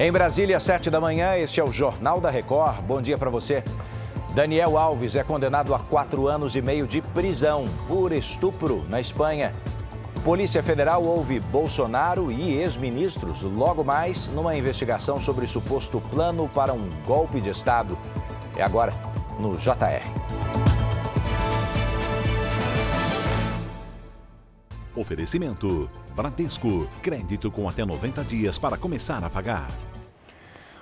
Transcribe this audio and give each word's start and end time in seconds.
Em 0.00 0.12
Brasília, 0.12 0.60
sete 0.60 0.90
da 0.90 1.00
manhã, 1.00 1.34
este 1.34 1.58
é 1.58 1.64
o 1.64 1.72
Jornal 1.72 2.20
da 2.20 2.30
Record. 2.30 2.82
Bom 2.82 3.02
dia 3.02 3.18
para 3.18 3.28
você. 3.30 3.64
Daniel 4.32 4.78
Alves 4.78 5.16
é 5.16 5.24
condenado 5.24 5.74
a 5.74 5.80
quatro 5.80 6.28
anos 6.28 6.54
e 6.54 6.62
meio 6.62 6.86
de 6.86 7.02
prisão 7.02 7.66
por 7.88 8.12
estupro 8.12 8.86
na 8.88 9.00
Espanha. 9.00 9.52
Polícia 10.22 10.62
Federal 10.62 11.02
ouve 11.02 11.40
Bolsonaro 11.40 12.30
e 12.30 12.58
ex-ministros 12.58 13.42
logo 13.42 13.82
mais 13.82 14.28
numa 14.28 14.56
investigação 14.56 15.20
sobre 15.20 15.48
suposto 15.48 16.00
plano 16.00 16.48
para 16.48 16.72
um 16.72 16.88
golpe 17.04 17.40
de 17.40 17.50
Estado. 17.50 17.98
É 18.56 18.62
agora 18.62 18.94
no 19.40 19.56
JR. 19.56 20.06
Oferecimento: 24.94 25.90
Bradesco. 26.14 26.86
Crédito 27.02 27.50
com 27.50 27.68
até 27.68 27.84
90 27.84 28.22
dias 28.22 28.58
para 28.58 28.76
começar 28.76 29.22
a 29.24 29.30
pagar. 29.30 29.68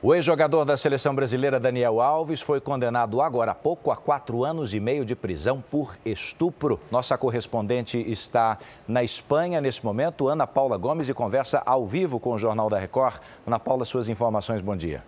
O 0.00 0.14
ex-jogador 0.14 0.64
da 0.64 0.76
seleção 0.76 1.12
brasileira 1.12 1.58
Daniel 1.58 2.00
Alves 2.00 2.40
foi 2.40 2.60
condenado 2.60 3.20
agora 3.20 3.50
há 3.50 3.54
pouco 3.54 3.90
a 3.90 3.96
quatro 3.96 4.44
anos 4.44 4.72
e 4.72 4.78
meio 4.78 5.04
de 5.04 5.16
prisão 5.16 5.60
por 5.60 5.98
estupro. 6.04 6.78
Nossa 6.88 7.18
correspondente 7.18 7.98
está 8.08 8.58
na 8.86 9.02
Espanha 9.02 9.60
nesse 9.60 9.84
momento, 9.84 10.28
Ana 10.28 10.46
Paula 10.46 10.76
Gomes, 10.76 11.08
e 11.08 11.14
conversa 11.14 11.64
ao 11.66 11.84
vivo 11.84 12.20
com 12.20 12.30
o 12.30 12.38
Jornal 12.38 12.70
da 12.70 12.78
Record. 12.78 13.16
Ana 13.44 13.58
Paula, 13.58 13.84
suas 13.84 14.08
informações, 14.08 14.60
bom 14.60 14.76
dia. 14.76 15.02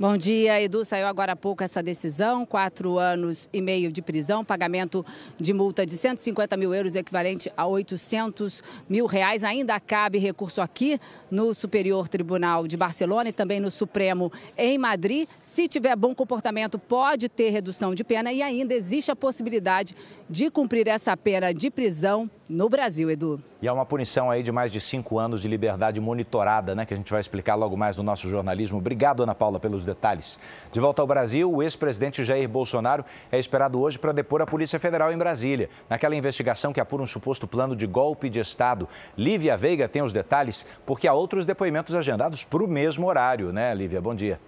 Bom 0.00 0.16
dia, 0.16 0.60
Edu. 0.60 0.86
Saiu 0.86 1.06
agora 1.06 1.32
há 1.32 1.36
pouco 1.36 1.62
essa 1.62 1.82
decisão: 1.82 2.46
quatro 2.46 2.98
anos 2.98 3.48
e 3.52 3.60
meio 3.60 3.92
de 3.92 4.00
prisão, 4.00 4.42
pagamento 4.42 5.04
de 5.38 5.52
multa 5.52 5.84
de 5.84 5.96
150 5.98 6.56
mil 6.56 6.74
euros, 6.74 6.94
equivalente 6.94 7.52
a 7.54 7.66
800 7.66 8.62
mil 8.88 9.04
reais. 9.04 9.44
Ainda 9.44 9.78
cabe 9.78 10.16
recurso 10.16 10.62
aqui 10.62 10.98
no 11.30 11.54
Superior 11.54 12.08
Tribunal 12.08 12.66
de 12.66 12.76
Barcelona 12.76 13.28
e 13.28 13.32
também 13.32 13.60
no 13.60 13.70
Supremo 13.70 14.32
em 14.56 14.78
Madrid. 14.78 15.28
Se 15.42 15.68
tiver 15.68 15.94
bom 15.94 16.14
comportamento, 16.14 16.78
pode 16.78 17.28
ter 17.28 17.50
redução 17.50 17.94
de 17.94 18.02
pena 18.02 18.32
e 18.32 18.42
ainda 18.42 18.72
existe 18.72 19.10
a 19.10 19.16
possibilidade 19.16 19.94
de 20.28 20.50
cumprir 20.50 20.88
essa 20.88 21.14
pena 21.16 21.52
de 21.52 21.70
prisão 21.70 22.30
no 22.52 22.68
Brasil, 22.68 23.10
Edu. 23.10 23.42
E 23.62 23.66
há 23.66 23.72
uma 23.72 23.86
punição 23.86 24.30
aí 24.30 24.42
de 24.42 24.52
mais 24.52 24.70
de 24.70 24.80
cinco 24.80 25.18
anos 25.18 25.40
de 25.40 25.48
liberdade 25.48 26.00
monitorada, 26.00 26.74
né? 26.74 26.84
Que 26.84 26.92
a 26.92 26.96
gente 26.96 27.10
vai 27.10 27.20
explicar 27.20 27.54
logo 27.54 27.76
mais 27.76 27.96
no 27.96 28.02
nosso 28.02 28.28
jornalismo. 28.28 28.78
Obrigado, 28.78 29.22
Ana 29.22 29.34
Paula, 29.34 29.58
pelos 29.58 29.84
detalhes. 29.86 30.38
De 30.70 30.78
volta 30.78 31.00
ao 31.00 31.08
Brasil, 31.08 31.50
o 31.50 31.62
ex-presidente 31.62 32.22
Jair 32.22 32.48
Bolsonaro 32.48 33.04
é 33.30 33.38
esperado 33.38 33.80
hoje 33.80 33.98
para 33.98 34.12
depor 34.12 34.42
a 34.42 34.46
Polícia 34.46 34.78
Federal 34.78 35.10
em 35.12 35.18
Brasília, 35.18 35.70
naquela 35.88 36.14
investigação 36.14 36.72
que 36.72 36.80
apura 36.80 37.02
um 37.02 37.06
suposto 37.06 37.46
plano 37.46 37.74
de 37.74 37.86
golpe 37.86 38.28
de 38.28 38.38
Estado. 38.38 38.88
Lívia 39.16 39.56
Veiga 39.56 39.88
tem 39.88 40.02
os 40.02 40.12
detalhes, 40.12 40.66
porque 40.84 41.08
há 41.08 41.14
outros 41.14 41.46
depoimentos 41.46 41.94
agendados 41.94 42.44
para 42.44 42.62
o 42.62 42.68
mesmo 42.68 43.06
horário, 43.06 43.52
né, 43.52 43.74
Lívia? 43.74 44.00
Bom 44.00 44.14
dia. 44.14 44.38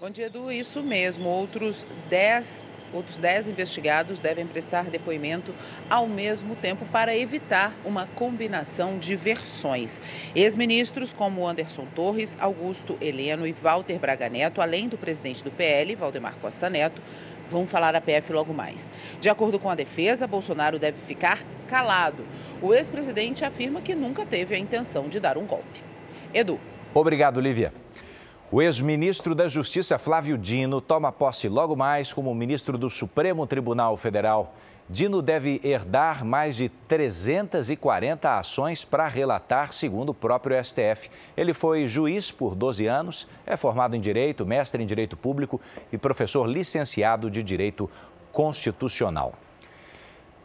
Bom 0.00 0.08
dia, 0.08 0.26
Edu. 0.26 0.50
Isso 0.50 0.82
mesmo. 0.82 1.28
Outros 1.28 1.86
10 2.08 2.64
Outros 2.92 3.18
10 3.18 3.48
investigados 3.48 4.20
devem 4.20 4.46
prestar 4.46 4.84
depoimento 4.84 5.54
ao 5.88 6.08
mesmo 6.08 6.56
tempo 6.56 6.84
para 6.86 7.16
evitar 7.16 7.72
uma 7.84 8.06
combinação 8.06 8.98
de 8.98 9.14
versões. 9.14 10.00
Ex-ministros 10.34 11.14
como 11.14 11.46
Anderson 11.46 11.86
Torres, 11.94 12.36
Augusto 12.40 12.98
Heleno 13.00 13.46
e 13.46 13.52
Walter 13.52 13.98
Braga 13.98 14.28
Neto, 14.28 14.60
além 14.60 14.88
do 14.88 14.98
presidente 14.98 15.44
do 15.44 15.50
PL, 15.50 15.94
Valdemar 15.94 16.36
Costa 16.38 16.68
Neto, 16.68 17.00
vão 17.48 17.66
falar 17.66 17.94
a 17.94 18.00
PF 18.00 18.32
logo 18.32 18.52
mais. 18.52 18.90
De 19.20 19.28
acordo 19.28 19.58
com 19.58 19.68
a 19.68 19.74
defesa, 19.74 20.26
Bolsonaro 20.26 20.78
deve 20.78 20.98
ficar 20.98 21.42
calado. 21.68 22.24
O 22.60 22.74
ex-presidente 22.74 23.44
afirma 23.44 23.80
que 23.80 23.94
nunca 23.94 24.24
teve 24.26 24.54
a 24.54 24.58
intenção 24.58 25.08
de 25.08 25.20
dar 25.20 25.38
um 25.38 25.46
golpe. 25.46 25.82
Edu. 26.34 26.58
Obrigado, 26.94 27.40
Lívia. 27.40 27.72
O 28.52 28.60
ex-ministro 28.60 29.32
da 29.32 29.46
Justiça, 29.46 29.96
Flávio 29.96 30.36
Dino, 30.36 30.80
toma 30.80 31.12
posse 31.12 31.48
logo 31.48 31.76
mais 31.76 32.12
como 32.12 32.34
ministro 32.34 32.76
do 32.76 32.90
Supremo 32.90 33.46
Tribunal 33.46 33.96
Federal. 33.96 34.56
Dino 34.88 35.22
deve 35.22 35.60
herdar 35.62 36.24
mais 36.24 36.56
de 36.56 36.68
340 36.68 38.40
ações 38.40 38.84
para 38.84 39.06
relatar, 39.06 39.72
segundo 39.72 40.08
o 40.08 40.14
próprio 40.14 40.56
STF. 40.64 41.08
Ele 41.36 41.54
foi 41.54 41.86
juiz 41.86 42.32
por 42.32 42.56
12 42.56 42.88
anos, 42.88 43.28
é 43.46 43.56
formado 43.56 43.94
em 43.94 44.00
Direito, 44.00 44.44
mestre 44.44 44.82
em 44.82 44.86
Direito 44.86 45.16
Público 45.16 45.60
e 45.92 45.96
professor 45.96 46.44
licenciado 46.44 47.30
de 47.30 47.44
Direito 47.44 47.88
Constitucional. 48.32 49.32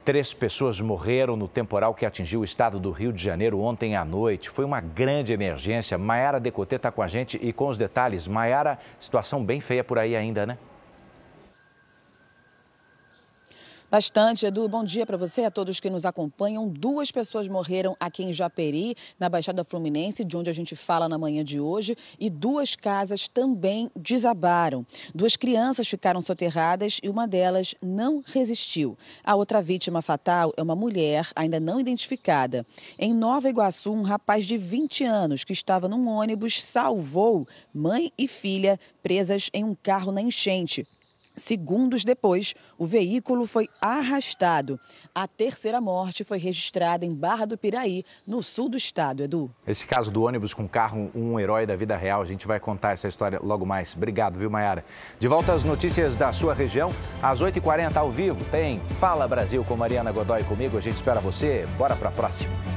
Três 0.06 0.36
pessoas 0.36 0.80
morreram 0.80 1.36
no 1.36 1.48
temporal 1.48 1.96
que 1.96 2.06
atingiu 2.06 2.42
o 2.42 2.44
estado 2.44 2.80
do 2.80 2.92
Rio 2.92 3.12
de 3.12 3.24
Janeiro 3.24 3.60
ontem 3.60 3.96
à 3.96 4.06
noite. 4.06 4.52
Foi 4.52 4.64
uma 4.64 4.80
grande 4.80 5.34
emergência. 5.34 5.98
Maiara 5.98 6.40
Decotê 6.40 6.76
está 6.76 6.92
com 6.92 7.02
a 7.02 7.08
gente 7.08 7.40
e 7.42 7.52
com 7.52 7.70
os 7.70 7.76
detalhes. 7.76 8.28
Maiara, 8.28 8.78
situação 9.00 9.44
bem 9.44 9.60
feia 9.60 9.84
por 9.84 9.98
aí 9.98 10.16
ainda, 10.16 10.46
né? 10.46 10.60
Bastante, 13.96 14.46
Edu. 14.46 14.68
Bom 14.68 14.84
dia 14.84 15.06
para 15.06 15.16
você, 15.16 15.46
a 15.46 15.50
todos 15.50 15.80
que 15.80 15.90
nos 15.90 16.04
acompanham. 16.04 16.68
Duas 16.68 17.12
pessoas 17.12 17.48
morreram 17.48 17.96
aqui 17.98 18.24
em 18.24 18.34
Japeri, 18.34 18.94
na 19.18 19.30
Baixada 19.30 19.64
Fluminense, 19.64 20.26
de 20.26 20.36
onde 20.36 20.50
a 20.50 20.54
gente 20.54 20.76
fala 20.76 21.08
na 21.08 21.18
manhã 21.18 21.46
de 21.46 21.62
hoje, 21.62 21.96
e 22.20 22.30
duas 22.30 22.76
casas 22.76 23.30
também 23.30 23.90
desabaram. 23.96 24.86
Duas 25.14 25.38
crianças 25.38 25.88
ficaram 25.88 26.22
soterradas 26.22 27.00
e 27.02 27.08
uma 27.08 27.26
delas 27.26 27.74
não 27.82 28.22
resistiu. 28.26 28.98
A 29.24 29.34
outra 29.34 29.62
vítima 29.62 30.02
fatal 30.02 30.52
é 30.58 30.62
uma 30.62 30.76
mulher 30.76 31.30
ainda 31.34 31.58
não 31.58 31.80
identificada. 31.80 32.66
Em 33.00 33.14
Nova 33.14 33.48
Iguaçu, 33.48 33.94
um 33.94 34.02
rapaz 34.02 34.44
de 34.44 34.58
20 34.58 35.06
anos 35.06 35.46
que 35.46 35.54
estava 35.54 35.88
num 35.88 36.10
ônibus 36.10 36.62
salvou 36.62 37.48
mãe 37.74 38.12
e 38.18 38.28
filha 38.28 38.78
presas 39.02 39.50
em 39.54 39.64
um 39.64 39.74
carro 39.74 40.12
na 40.12 40.22
enchente. 40.22 40.86
Segundos 41.36 42.04
depois, 42.04 42.54
o 42.78 42.86
veículo 42.86 43.46
foi 43.46 43.68
arrastado. 43.82 44.80
A 45.14 45.28
terceira 45.28 45.82
morte 45.82 46.24
foi 46.24 46.38
registrada 46.38 47.06
em 47.06 47.14
Barra 47.14 47.46
do 47.46 47.58
Piraí, 47.58 48.04
no 48.26 48.42
sul 48.42 48.70
do 48.70 48.78
estado, 48.78 49.24
Edu. 49.24 49.52
Esse 49.68 49.86
caso 49.86 50.12
do 50.12 50.24
ônibus 50.24 50.54
com 50.54 50.68
carro, 50.68 51.12
um 51.14 51.40
herói 51.40 51.66
da 51.66 51.76
vida 51.76 51.96
real, 51.98 52.22
a 52.22 52.26
gente 52.26 52.48
vai 52.48 52.60
contar 52.60 52.92
essa 52.92 53.08
história 53.08 53.40
logo 53.42 53.66
mais. 53.66 53.96
Obrigado, 53.96 54.38
viu, 54.38 54.50
Mayara? 54.50 54.86
De 55.20 55.28
volta 55.28 55.54
às 55.54 55.64
notícias 55.64 56.16
da 56.16 56.32
sua 56.32 56.54
região, 56.54 56.92
às 57.22 57.42
8h40 57.42 57.96
ao 57.98 58.12
vivo, 58.12 58.44
tem 58.46 58.80
Fala 59.00 59.28
Brasil 59.28 59.64
com 59.64 59.76
Mariana 59.76 60.12
Godoy 60.12 60.44
comigo. 60.44 60.78
A 60.78 60.82
gente 60.82 60.96
espera 60.96 61.20
você. 61.20 61.68
Bora 61.78 61.96
para 61.96 62.10
a 62.10 62.12
próxima. 62.12 62.75